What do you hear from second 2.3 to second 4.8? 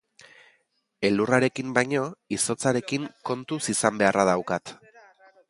izotzarekin kontuz izan beharra daukat.